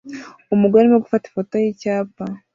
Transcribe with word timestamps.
Umugore 0.53 0.79
arimo 0.81 1.03
gufata 1.03 1.23
ifoto 1.27 1.53
yicyapa 1.63 2.23